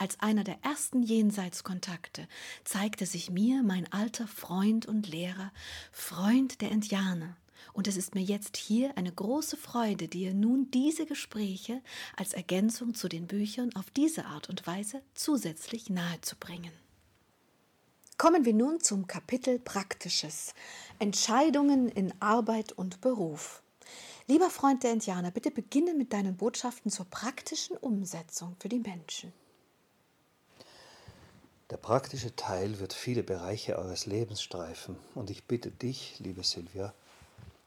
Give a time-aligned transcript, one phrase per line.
[0.00, 2.26] Als einer der ersten Jenseitskontakte
[2.64, 5.52] zeigte sich mir mein alter Freund und Lehrer,
[5.92, 7.36] Freund der Indianer,
[7.74, 11.82] und es ist mir jetzt hier eine große Freude, dir nun diese Gespräche
[12.16, 16.72] als Ergänzung zu den Büchern auf diese Art und Weise zusätzlich nahezubringen.
[18.16, 20.54] Kommen wir nun zum Kapitel Praktisches.
[20.98, 23.62] Entscheidungen in Arbeit und Beruf.
[24.28, 29.34] Lieber Freund der Indianer, bitte beginne mit deinen Botschaften zur praktischen Umsetzung für die Menschen.
[31.70, 36.92] Der praktische Teil wird viele Bereiche eures Lebens streifen und ich bitte dich, liebe Silvia,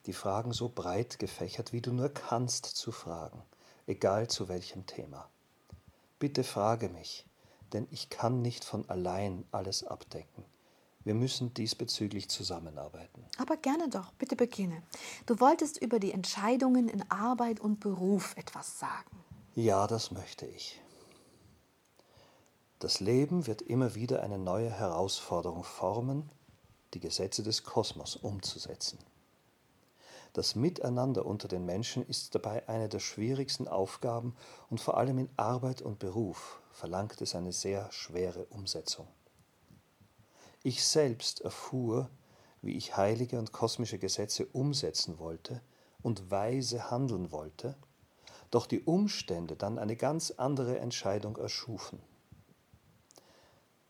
[0.07, 3.41] die Fragen so breit gefächert, wie du nur kannst, zu fragen,
[3.87, 5.29] egal zu welchem Thema.
[6.19, 7.25] Bitte frage mich,
[7.71, 10.43] denn ich kann nicht von allein alles abdecken.
[11.05, 13.23] Wir müssen diesbezüglich zusammenarbeiten.
[13.37, 14.83] Aber gerne doch, bitte beginne.
[15.25, 19.23] Du wolltest über die Entscheidungen in Arbeit und Beruf etwas sagen.
[19.55, 20.82] Ja, das möchte ich.
[22.83, 26.29] Das Leben wird immer wieder eine neue Herausforderung formen,
[26.93, 28.99] die Gesetze des Kosmos umzusetzen.
[30.33, 34.35] Das Miteinander unter den Menschen ist dabei eine der schwierigsten Aufgaben
[34.69, 39.07] und vor allem in Arbeit und Beruf verlangt es eine sehr schwere Umsetzung.
[40.61, 42.09] Ich selbst erfuhr,
[42.61, 45.61] wie ich heilige und kosmische Gesetze umsetzen wollte
[46.01, 47.77] und weise handeln wollte,
[48.51, 52.01] doch die Umstände dann eine ganz andere Entscheidung erschufen.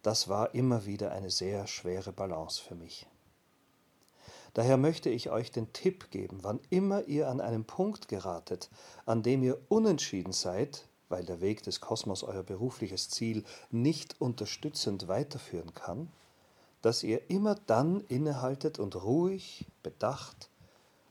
[0.03, 3.08] Das war immer wieder eine sehr schwere Balance für mich.
[4.53, 8.69] Daher möchte ich euch den Tipp geben, wann immer ihr an einem Punkt geratet,
[9.06, 15.08] an dem ihr unentschieden seid, weil der Weg des Kosmos euer berufliches Ziel nicht unterstützend
[15.08, 16.12] weiterführen kann,
[16.81, 20.50] dass ihr immer dann innehaltet und ruhig, bedacht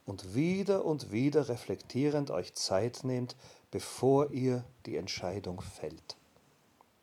[0.05, 3.35] und wieder und wieder reflektierend euch Zeit nehmt,
[3.71, 6.15] bevor ihr die Entscheidung fällt.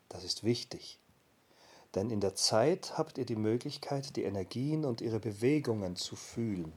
[0.07, 1.00] Das ist wichtig.
[1.95, 6.71] Denn in der Zeit habt ihr die Möglichkeit, die Energien und ihre Bewegungen zu fühlen.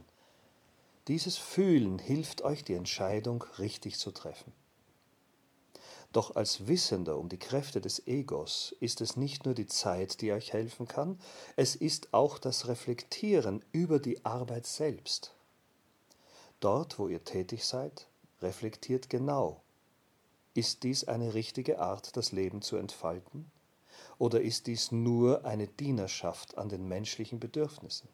[1.07, 4.53] Dieses Fühlen hilft euch, die Entscheidung richtig zu treffen.
[6.13, 10.33] Doch als Wissender um die Kräfte des Egos ist es nicht nur die Zeit, die
[10.33, 11.19] euch helfen kann,
[11.57, 15.35] es ist auch das Reflektieren über die Arbeit selbst.
[16.61, 18.07] Dort, wo ihr tätig seid,
[18.41, 19.61] reflektiert genau.
[20.55, 23.51] Ist dies eine richtige Art, das Leben zu entfalten?
[24.19, 28.09] Oder ist dies nur eine Dienerschaft an den menschlichen Bedürfnissen?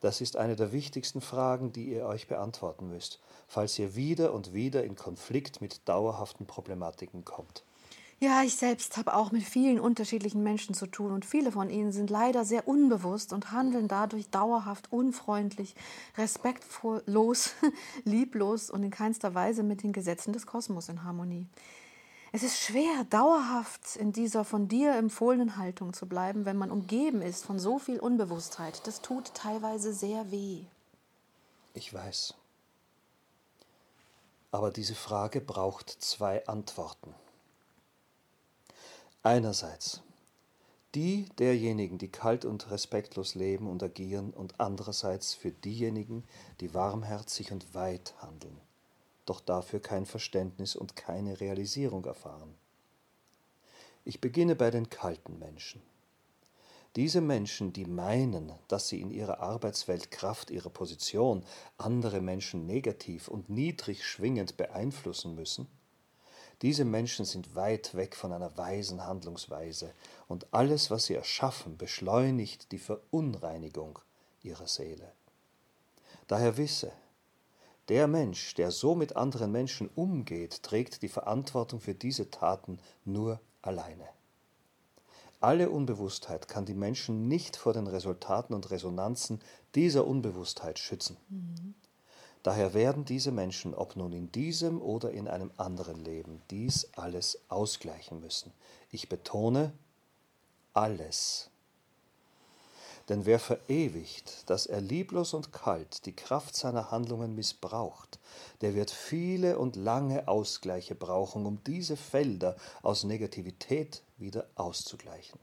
[0.00, 4.52] Das ist eine der wichtigsten Fragen, die ihr euch beantworten müsst, falls ihr wieder und
[4.52, 7.64] wieder in Konflikt mit dauerhaften Problematiken kommt.
[8.22, 11.90] Ja, ich selbst habe auch mit vielen unterschiedlichen Menschen zu tun und viele von ihnen
[11.90, 15.74] sind leider sehr unbewusst und handeln dadurch dauerhaft unfreundlich,
[16.16, 17.54] respektlos,
[18.04, 21.46] lieblos und in keinster Weise mit den Gesetzen des Kosmos in Harmonie.
[22.34, 27.20] Es ist schwer, dauerhaft in dieser von dir empfohlenen Haltung zu bleiben, wenn man umgeben
[27.20, 28.86] ist von so viel Unbewusstheit.
[28.86, 30.64] Das tut teilweise sehr weh.
[31.74, 32.32] Ich weiß.
[34.50, 37.14] Aber diese Frage braucht zwei Antworten.
[39.22, 40.00] Einerseits
[40.94, 46.22] die derjenigen, die kalt und respektlos leben und agieren, und andererseits für diejenigen,
[46.60, 48.60] die warmherzig und weit handeln
[49.26, 52.54] doch dafür kein Verständnis und keine Realisierung erfahren.
[54.04, 55.80] Ich beginne bei den kalten Menschen.
[56.96, 61.44] Diese Menschen, die meinen, dass sie in ihrer Arbeitswelt Kraft ihrer Position
[61.78, 65.68] andere Menschen negativ und niedrig schwingend beeinflussen müssen,
[66.62, 69.92] diese Menschen sind weit weg von einer weisen Handlungsweise,
[70.28, 73.98] und alles, was sie erschaffen, beschleunigt die Verunreinigung
[74.42, 75.12] ihrer Seele.
[76.28, 76.92] Daher wisse,
[77.88, 83.40] der Mensch, der so mit anderen Menschen umgeht, trägt die Verantwortung für diese Taten nur
[83.60, 84.08] alleine.
[85.40, 89.40] Alle Unbewusstheit kann die Menschen nicht vor den Resultaten und Resonanzen
[89.74, 91.16] dieser Unbewusstheit schützen.
[91.28, 91.74] Mhm.
[92.42, 97.40] Daher werden diese Menschen, ob nun in diesem oder in einem anderen Leben, dies alles
[97.48, 98.52] ausgleichen müssen.
[98.90, 99.72] Ich betone,
[100.72, 101.51] alles
[103.12, 108.18] denn wer verewigt, dass er lieblos und kalt die Kraft seiner Handlungen missbraucht,
[108.62, 115.38] der wird viele und lange Ausgleiche brauchen, um diese Felder aus Negativität wieder auszugleichen.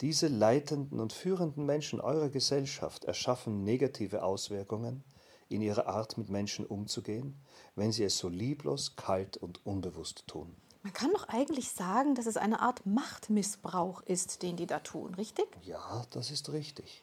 [0.00, 5.04] Diese leitenden und führenden Menschen eurer Gesellschaft erschaffen negative Auswirkungen
[5.48, 7.40] in ihrer Art, mit Menschen umzugehen,
[7.76, 10.56] wenn sie es so lieblos, kalt und unbewusst tun.
[10.82, 15.14] Man kann doch eigentlich sagen, dass es eine Art Machtmissbrauch ist, den die da tun,
[15.14, 15.46] richtig?
[15.62, 17.02] Ja, das ist richtig.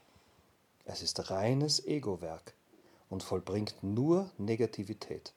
[0.86, 2.54] Es ist reines Egowerk
[3.10, 5.34] und vollbringt nur Negativität.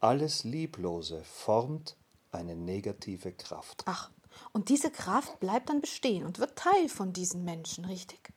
[0.00, 1.96] Alles Lieblose formt
[2.32, 3.82] eine negative Kraft.
[3.86, 4.10] Ach,
[4.52, 8.32] und diese Kraft bleibt dann bestehen und wird Teil von diesen Menschen, richtig?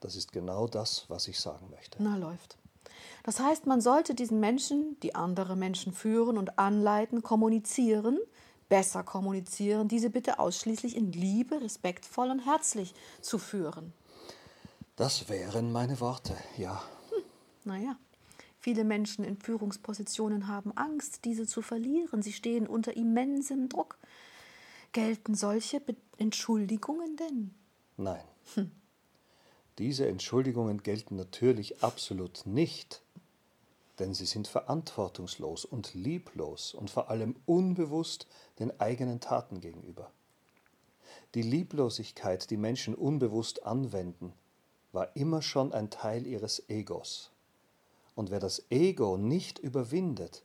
[0.00, 2.02] Das ist genau das, was ich sagen möchte.
[2.02, 2.56] Na, läuft.
[3.22, 8.18] Das heißt, man sollte diesen Menschen, die andere Menschen führen und anleiten, kommunizieren,
[8.68, 13.92] besser kommunizieren, diese bitte ausschließlich in Liebe, respektvoll und herzlich zu führen.
[14.96, 16.82] Das wären meine Worte, ja.
[17.10, 17.24] Hm,
[17.64, 17.96] naja.
[18.58, 22.20] Viele Menschen in Führungspositionen haben Angst, diese zu verlieren.
[22.20, 23.96] Sie stehen unter immensem Druck.
[24.92, 27.54] Gelten solche Be Entschuldigungen denn?
[27.96, 28.22] Nein.
[28.54, 28.70] Hm.
[29.78, 33.00] Diese Entschuldigungen gelten natürlich absolut nicht,
[34.00, 38.26] denn sie sind verantwortungslos und lieblos und vor allem unbewusst
[38.58, 40.10] den eigenen Taten gegenüber.
[41.34, 44.32] Die Lieblosigkeit, die Menschen unbewusst anwenden,
[44.92, 47.30] war immer schon ein Teil ihres Egos.
[48.16, 50.42] Und wer das Ego nicht überwindet,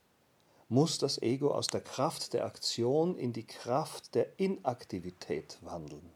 [0.68, 6.10] muss das Ego aus der Kraft der Aktion in die Kraft der Inaktivität wandeln.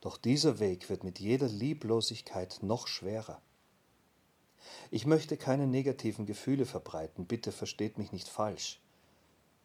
[0.00, 3.40] Doch dieser Weg wird mit jeder Lieblosigkeit noch schwerer.
[4.90, 8.80] Ich möchte keine negativen Gefühle verbreiten, bitte versteht mich nicht falsch.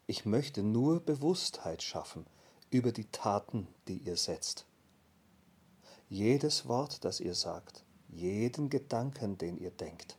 [0.06, 2.26] Ich möchte nur Bewusstheit schaffen
[2.70, 4.66] über die Taten, die ihr setzt.
[6.08, 10.16] Jedes Wort, das ihr sagt, jeden Gedanken, den ihr denkt,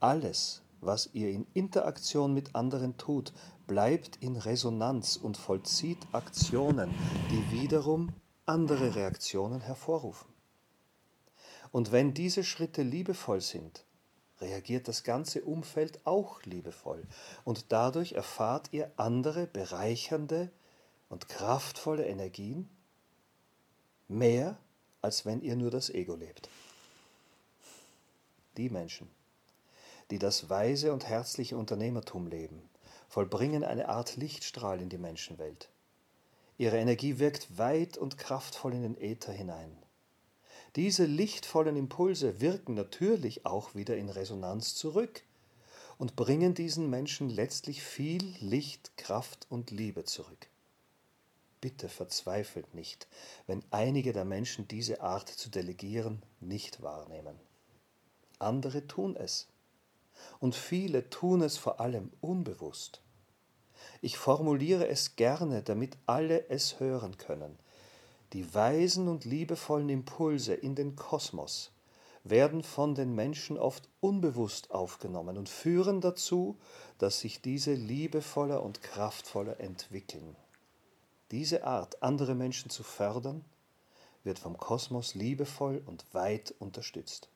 [0.00, 3.32] alles, was ihr in Interaktion mit anderen tut,
[3.66, 6.94] bleibt in Resonanz und vollzieht Aktionen,
[7.30, 8.12] die wiederum
[8.44, 10.28] andere Reaktionen hervorrufen.
[11.72, 13.85] Und wenn diese Schritte liebevoll sind,
[14.40, 17.02] reagiert das ganze Umfeld auch liebevoll
[17.44, 20.50] und dadurch erfahrt ihr andere bereichernde
[21.08, 22.68] und kraftvolle Energien,
[24.08, 24.58] mehr
[25.02, 26.48] als wenn ihr nur das Ego lebt.
[28.56, 29.10] Die Menschen,
[30.10, 32.62] die das weise und herzliche Unternehmertum leben,
[33.08, 35.68] vollbringen eine Art Lichtstrahl in die Menschenwelt.
[36.58, 39.76] Ihre Energie wirkt weit und kraftvoll in den Äther hinein.
[40.76, 45.22] Diese lichtvollen Impulse wirken natürlich auch wieder in Resonanz zurück
[45.96, 50.48] und bringen diesen Menschen letztlich viel Licht, Kraft und Liebe zurück.
[51.62, 53.08] Bitte verzweifelt nicht,
[53.46, 57.40] wenn einige der Menschen diese Art zu delegieren nicht wahrnehmen.
[58.38, 59.48] Andere tun es
[60.40, 63.00] und viele tun es vor allem unbewusst.
[64.02, 67.58] Ich formuliere es gerne, damit alle es hören können.
[68.36, 71.72] Die weisen und liebevollen Impulse in den Kosmos
[72.22, 76.58] werden von den Menschen oft unbewusst aufgenommen und führen dazu,
[76.98, 80.36] dass sich diese liebevoller und kraftvoller entwickeln.
[81.30, 83.42] Diese Art, andere Menschen zu fördern,
[84.22, 87.30] wird vom Kosmos liebevoll und weit unterstützt.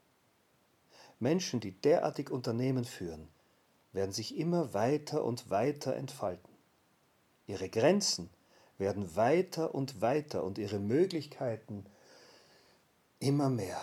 [1.18, 3.28] Menschen, die derartig Unternehmen führen,
[3.94, 6.52] werden sich immer weiter und weiter entfalten.
[7.46, 8.28] Ihre Grenzen
[8.80, 11.84] werden weiter und weiter und ihre Möglichkeiten
[13.20, 13.80] immer mehr.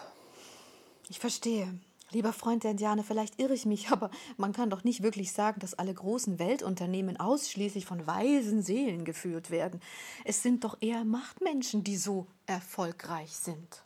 [1.10, 1.80] Ich verstehe.
[2.12, 5.60] Lieber Freund der Indianer, vielleicht irre ich mich, aber man kann doch nicht wirklich sagen,
[5.60, 9.82] dass alle großen Weltunternehmen ausschließlich von weisen Seelen geführt werden.
[10.26, 13.84] Es sind doch eher Machtmenschen, die so erfolgreich sind.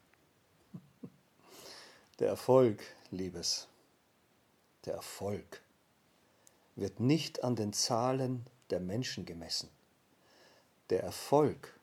[2.19, 3.67] Der Erfolg, Liebes,
[4.85, 5.61] der Erfolg
[6.75, 9.69] wird nicht an den Zahlen der Menschen gemessen.
[10.91, 11.73] Der Erfolg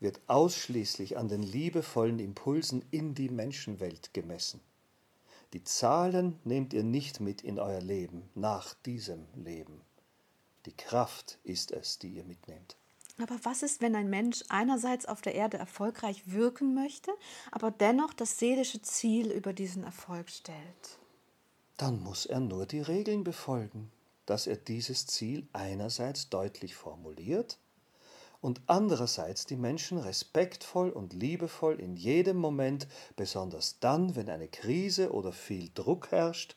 [0.00, 4.60] wird ausschließlich an den liebevollen Impulsen in die Menschenwelt gemessen.
[5.54, 9.80] Die Zahlen nehmt ihr nicht mit in euer Leben nach diesem Leben.
[10.66, 12.76] Die Kraft ist es, die ihr mitnehmt.
[13.18, 17.12] Aber was ist, wenn ein Mensch einerseits auf der Erde erfolgreich wirken möchte,
[17.50, 20.98] aber dennoch das seelische Ziel über diesen Erfolg stellt?
[21.78, 23.90] Dann muss er nur die Regeln befolgen,
[24.26, 27.58] dass er dieses Ziel einerseits deutlich formuliert
[28.44, 32.86] und andererseits die Menschen respektvoll und liebevoll in jedem Moment,
[33.16, 36.54] besonders dann, wenn eine Krise oder viel Druck herrscht,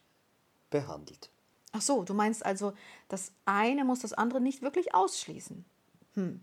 [0.70, 1.30] behandelt.
[1.72, 2.74] Ach so, du meinst also,
[3.08, 5.64] das eine muss das andere nicht wirklich ausschließen.
[6.16, 6.42] Hm.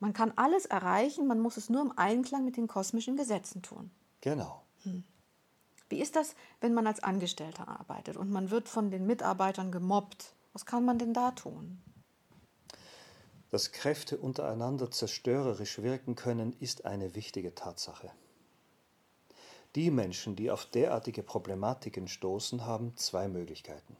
[0.00, 3.92] Man kann alles erreichen, man muss es nur im Einklang mit den kosmischen Gesetzen tun.
[4.20, 4.64] Genau.
[4.82, 5.04] Hm.
[5.88, 10.34] Wie ist das, wenn man als Angestellter arbeitet und man wird von den Mitarbeitern gemobbt?
[10.52, 11.80] Was kann man denn da tun?
[13.50, 18.10] Dass Kräfte untereinander zerstörerisch wirken können, ist eine wichtige Tatsache.
[19.76, 23.96] Die Menschen, die auf derartige Problematiken stoßen, haben zwei Möglichkeiten.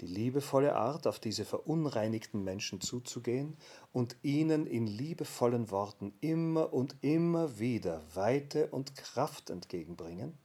[0.00, 3.56] Die liebevolle Art, auf diese verunreinigten Menschen zuzugehen
[3.92, 10.36] und ihnen in liebevollen Worten immer und immer wieder Weite und Kraft entgegenbringen,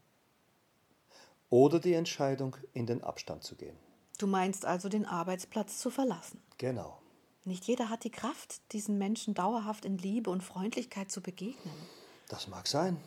[1.49, 3.77] oder die Entscheidung, in den Abstand zu gehen.
[4.17, 6.41] Du meinst also, den Arbeitsplatz zu verlassen.
[6.57, 7.00] Genau.
[7.43, 11.73] Nicht jeder hat die Kraft, diesen Menschen dauerhaft in Liebe und Freundlichkeit zu begegnen.
[12.29, 12.97] Das mag sein.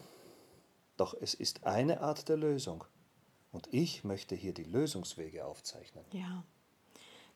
[0.96, 2.84] Doch es ist eine Art der Lösung.
[3.52, 6.04] Und ich möchte hier die Lösungswege aufzeichnen.
[6.12, 6.44] Ja.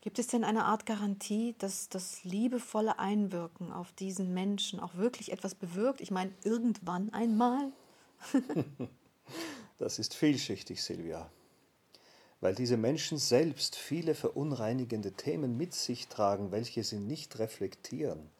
[0.00, 5.33] Gibt es denn eine Art Garantie, dass das liebevolle Einwirken auf diesen Menschen auch wirklich
[5.33, 6.00] etwas bewirkt?
[6.00, 7.73] Ich meine, irgendwann einmal?
[9.78, 11.31] das ist vielschichtig, Silvia
[12.40, 18.30] weil diese Menschen selbst viele verunreinigende Themen mit sich tragen, welche sie nicht reflektieren.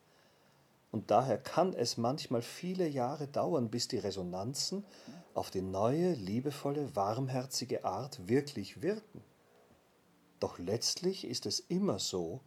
[0.91, 4.85] Und daher kann es manchmal viele Jahre dauern, bis die Resonanzen
[5.35, 9.23] auf die neue, liebevolle, warmherzige Art wirklich wirken.
[10.41, 12.41] Doch letztlich ist es immer so,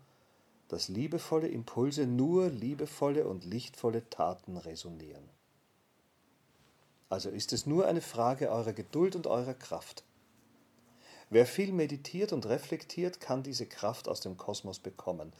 [0.69, 5.29] dass liebevolle Impulse nur liebevolle und lichtvolle Taten resonieren.
[7.09, 10.05] Also ist es nur eine Frage eurer Geduld und eurer Kraft.
[11.31, 15.31] Wer viel meditiert und reflektiert, kann diese Kraft aus dem Kosmos bekommen.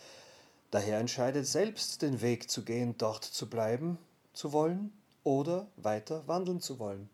[0.72, 3.98] Daher entscheidet selbst den Weg zu gehen, dort zu bleiben
[4.32, 4.94] zu wollen
[5.24, 7.10] oder weiter wandeln zu wollen.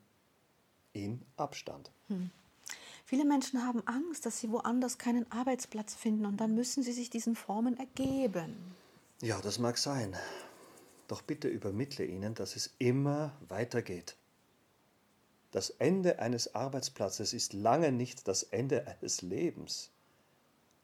[0.94, 1.92] In Abstand.
[2.08, 2.30] Hm.
[3.04, 7.10] Viele Menschen haben Angst, dass sie woanders keinen Arbeitsplatz finden und dann müssen sie sich
[7.10, 8.56] diesen Formen ergeben.
[9.22, 10.16] Ja, das mag sein.
[11.08, 14.16] Doch bitte übermittle ihnen, dass es immer weitergeht.
[15.58, 19.90] Das Ende eines Arbeitsplatzes ist lange nicht das Ende eines Lebens.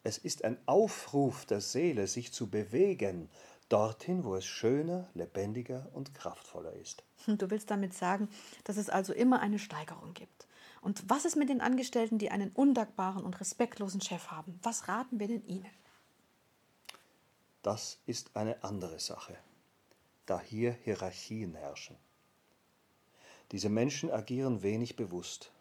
[0.01, 3.29] Es ist ein Aufruf der Seele, sich zu bewegen,
[3.69, 7.03] dorthin, wo es schöner, lebendiger und kraftvoller ist.
[7.27, 8.29] Du willst damit sagen,
[8.63, 10.47] dass es also immer eine Steigerung gibt.
[10.81, 14.59] Und was ist mit den Angestellten, die einen undankbaren und respektlosen Chef haben?
[14.63, 15.69] Was raten wir denn ihnen?
[17.61, 19.37] Das ist eine andere Sache,
[20.25, 21.95] da hier Hierarchien herrschen.
[23.51, 25.51] Diese Menschen agieren wenig bewusst.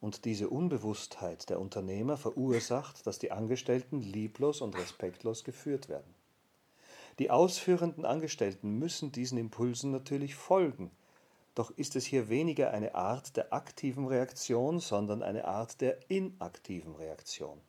[0.00, 6.14] Und diese Unbewusstheit der Unternehmer verursacht, dass die Angestellten lieblos und respektlos geführt werden.
[7.18, 10.90] Die ausführenden Angestellten müssen diesen Impulsen natürlich folgen,
[11.54, 16.94] doch ist es hier weniger eine Art der aktiven Reaktion, sondern eine Art der inaktiven
[16.94, 17.60] Reaktion.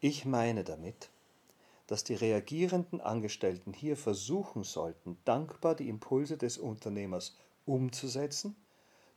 [0.00, 1.10] Ich meine damit,
[1.86, 7.36] dass die reagierenden Angestellten hier versuchen sollten, dankbar die Impulse des Unternehmers
[7.68, 8.56] umzusetzen,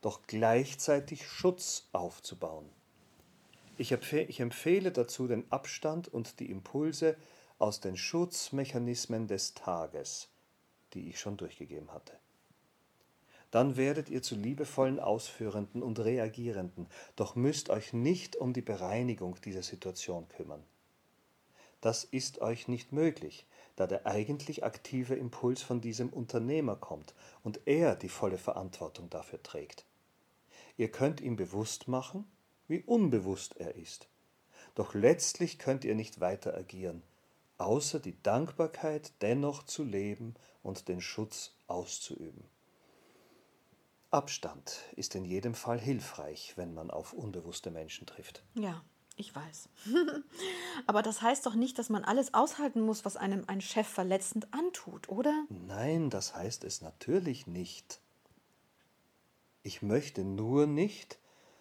[0.00, 2.68] doch gleichzeitig Schutz aufzubauen.
[3.78, 7.16] Ich, empfehle dazu den Abstand und die Impulse
[7.58, 10.28] aus den Schutzmechanismen des Tages,
[10.94, 12.16] die ich schon durchgegeben hatte.
[13.50, 19.36] Dann werdet ihr zu liebevollen Ausführenden und Reagierenden, doch müsst euch nicht um die Bereinigung
[19.44, 20.62] dieser Situation kümmern.
[21.80, 27.60] Das ist euch nicht möglich, da der eigentlich aktive Impuls von diesem Unternehmer kommt und
[27.66, 29.84] er die volle Verantwortung dafür trägt.
[30.76, 32.24] Ihr könnt ihm bewusst machen,
[32.68, 34.08] wie unbewusst er ist.
[34.74, 37.02] Doch letztlich könnt ihr nicht weiter agieren,
[37.58, 42.44] außer die Dankbarkeit dennoch zu leben und den Schutz auszuüben.
[44.10, 48.42] Abstand ist in jedem Fall hilfreich, wenn man auf unbewusste Menschen trifft.
[48.54, 48.84] Ja,
[49.16, 49.68] ich weiß.
[50.86, 54.52] Aber das heißt doch nicht, dass man alles aushalten muss, was einem ein Chef verletzend
[54.52, 55.44] antut, oder?
[55.48, 58.00] Nein, das heißt es natürlich nicht.
[59.62, 61.18] Ich möchte nur nicht,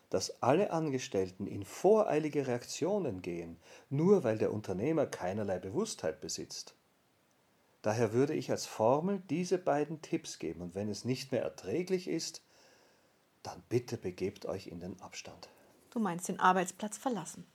[0.10, 3.58] dass alle Angestellten in voreilige Reaktionen gehen,
[3.90, 6.76] nur weil der Unternehmer keinerlei Bewusstheit besitzt.
[7.82, 12.08] Daher würde ich als Formel diese beiden Tipps geben, und wenn es nicht mehr erträglich
[12.08, 12.42] ist,
[13.42, 15.50] dann bitte begebt euch in den Abstand.
[15.92, 17.46] Du meinst den Arbeitsplatz verlassen.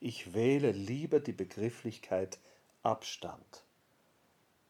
[0.00, 2.38] Ich wähle lieber die Begrifflichkeit
[2.82, 3.64] Abstand,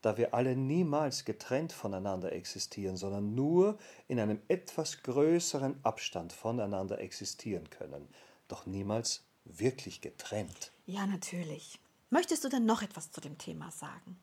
[0.02, 7.00] da wir alle niemals getrennt voneinander existieren, sondern nur in einem etwas größeren Abstand voneinander
[7.00, 8.06] existieren können,
[8.46, 10.70] doch niemals wirklich getrennt.
[10.86, 11.80] Ja, natürlich.
[12.10, 14.18] Möchtest du denn noch etwas zu dem Thema sagen?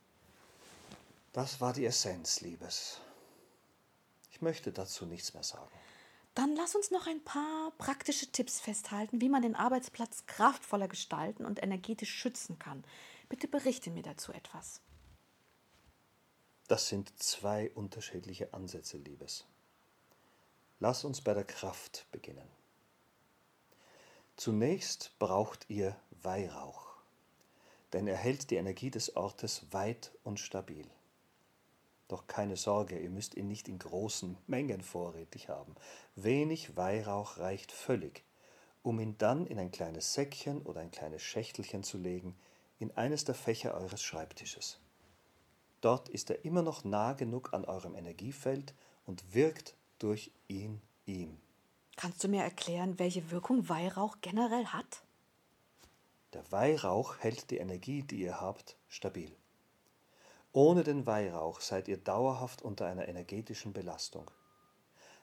[1.33, 2.99] Das war die Essenz, Liebes.
[4.31, 5.71] Ich möchte dazu nichts mehr sagen.
[6.41, 11.45] Dann lass uns noch ein paar praktische Tipps festhalten, wie man den Arbeitsplatz kraftvoller gestalten
[11.45, 12.83] und energetisch schützen kann.
[13.29, 14.81] Bitte berichte mir dazu etwas.
[16.67, 19.45] Das sind zwei unterschiedliche Ansätze, Liebes.
[20.79, 22.47] Lass uns bei der Kraft beginnen.
[24.35, 26.95] Zunächst braucht ihr Weihrauch.
[27.93, 30.89] denn er hält die Energie des Ortes weit und stabil.
[32.11, 35.75] Doch keine Sorge, ihr müsst ihn nicht in großen Mengen vorrätig haben.
[36.15, 38.25] Wenig Weihrauch reicht völlig,
[38.83, 42.35] um ihn dann in ein kleines Säckchen oder ein kleines Schächtelchen zu legen,
[42.79, 44.81] in eines der Fächer eures Schreibtisches.
[45.79, 48.73] Dort ist er immer noch nah genug an eurem Energiefeld
[49.05, 51.39] und wirkt durch ihn ihm.
[51.95, 55.05] Kannst du mir erklären, welche Wirkung Weihrauch generell hat?
[56.33, 59.33] Der Weihrauch hält die Energie, die ihr habt, stabil.
[60.53, 64.29] Ohne den Weihrauch seid ihr dauerhaft unter einer energetischen Belastung.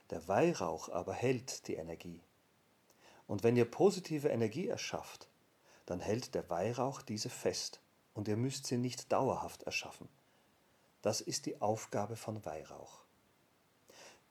[0.08, 2.22] Der Weihrauch aber hält die Energie.
[3.26, 5.28] Und wenn ihr positive Energie erschafft,
[5.84, 7.80] dann hält der Weihrauch diese fest
[8.14, 10.08] und ihr müsst sie nicht dauerhaft erschaffen.
[11.02, 13.04] Das ist die Aufgabe von Weihrauch.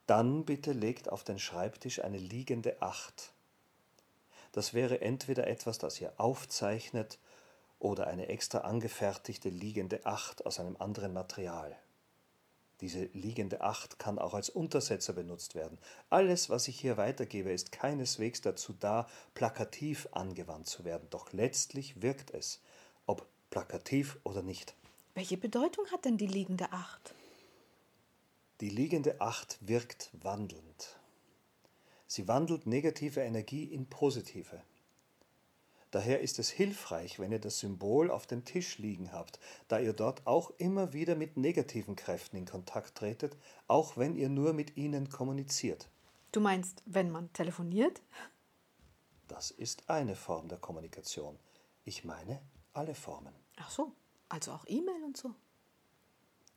[0.08, 3.34] Dann bitte legt auf den Schreibtisch eine liegende Acht.
[4.51, 7.20] Das wäre entweder etwas, das ihr aufzeichnet
[7.79, 11.77] oder eine extra angefertigte liegende Acht aus einem anderen Material.
[12.81, 15.79] Diese liegende Acht kann auch als Untersetzer benutzt werden.
[16.10, 22.01] Alles, was ich hier weitergebe, ist keineswegs dazu da, plakativ angewandt zu werden, doch letztlich
[22.01, 22.62] wirkt es,
[23.07, 24.75] ob plakativ oder nicht.
[25.15, 27.15] Welche Bedeutung hat denn die liegende Acht?
[28.62, 31.00] Die liegende Acht wirkt wandelnd.
[32.05, 34.62] Sie wandelt negative Energie in positive.
[35.91, 39.39] Daher ist es hilfreich, wenn ihr das Symbol auf dem Tisch liegen habt,
[39.70, 44.27] da ihr dort auch immer wieder mit negativen Kräften in Kontakt tretet, auch wenn ihr
[44.27, 45.88] nur mit ihnen kommuniziert.
[46.34, 48.01] Du meinst, wenn man telefoniert?
[49.29, 51.39] Das ist eine Form der Kommunikation.
[51.86, 52.41] Ich meine
[52.74, 53.34] alle Formen.
[53.58, 53.94] Ach so,
[54.29, 55.34] also auch E-Mail und so.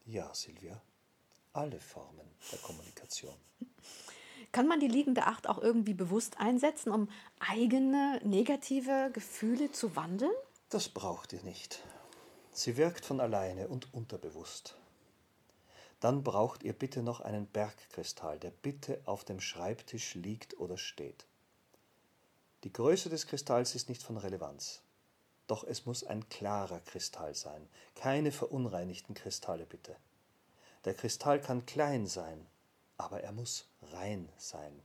[0.07, 0.81] Ja, Silvia,
[1.53, 3.35] alle Formen der Kommunikation.
[4.53, 10.33] Kann man die liegende Acht auch irgendwie bewusst einsetzen, um eigene negative Gefühle zu wandeln?
[10.71, 11.83] Das braucht ihr nicht.
[12.53, 14.77] Sie wirkt von alleine und unterbewusst.
[16.01, 21.27] Dann braucht ihr bitte noch einen Bergkristall, der bitte auf dem Schreibtisch liegt oder steht.
[22.65, 24.83] Die Größe des Kristalls ist nicht von Relevanz.
[25.47, 29.97] Doch es muss ein klarer Kristall sein, keine verunreinigten Kristalle bitte.
[30.85, 32.47] Der Kristall kann klein sein,
[33.01, 34.83] aber er muss rein sein.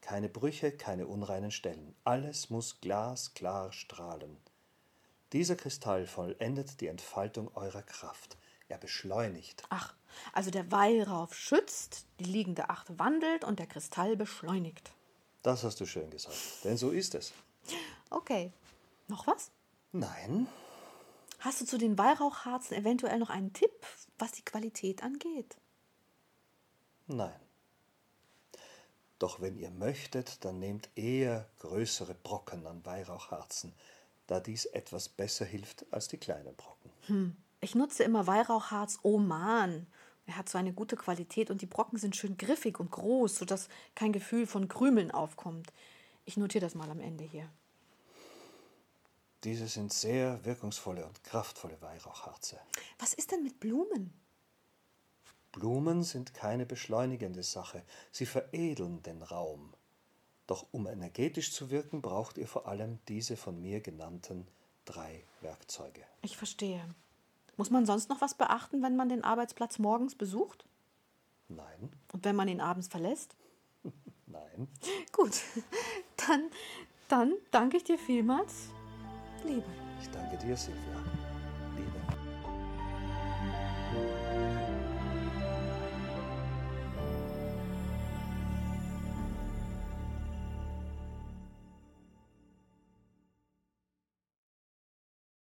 [0.00, 1.94] Keine Brüche, keine unreinen Stellen.
[2.04, 4.36] Alles muss glasklar strahlen.
[5.32, 8.38] Dieser Kristall vollendet die Entfaltung eurer Kraft.
[8.68, 9.64] Er beschleunigt.
[9.70, 9.94] Ach,
[10.32, 14.92] also der Weihrauch schützt, die liegende Acht wandelt und der Kristall beschleunigt.
[15.42, 17.32] Das hast du schön gesagt, denn so ist es.
[18.10, 18.52] Okay.
[19.08, 19.50] Noch was?
[19.92, 20.46] Nein.
[21.40, 23.86] Hast du zu den Weihrauchharzen eventuell noch einen Tipp,
[24.18, 25.56] was die Qualität angeht?
[27.06, 27.40] Nein.
[29.18, 33.72] Doch wenn ihr möchtet, dann nehmt eher größere Brocken an Weihrauchharzen,
[34.26, 36.90] da dies etwas besser hilft als die kleinen Brocken.
[37.06, 37.36] Hm.
[37.60, 39.86] Ich nutze immer Weihrauchharz Oman.
[40.26, 43.68] Er hat so eine gute Qualität und die Brocken sind schön griffig und groß, sodass
[43.94, 45.72] kein Gefühl von Krümeln aufkommt.
[46.24, 47.48] Ich notiere das mal am Ende hier.
[49.44, 52.58] Diese sind sehr wirkungsvolle und kraftvolle Weihrauchharze.
[52.98, 54.12] Was ist denn mit Blumen?
[55.58, 59.74] Blumen sind keine beschleunigende Sache, sie veredeln den Raum.
[60.46, 64.46] Doch um energetisch zu wirken, braucht ihr vor allem diese von mir genannten
[64.84, 66.02] drei Werkzeuge.
[66.22, 66.82] Ich verstehe.
[67.56, 70.64] Muss man sonst noch was beachten, wenn man den Arbeitsplatz morgens besucht?
[71.48, 71.90] Nein.
[72.12, 73.34] Und wenn man ihn abends verlässt?
[74.26, 74.68] Nein.
[75.12, 75.40] Gut,
[76.28, 76.50] dann,
[77.08, 78.68] dann danke ich dir vielmals.
[79.44, 79.66] Liebe.
[80.00, 81.27] Ich danke dir, Silvia.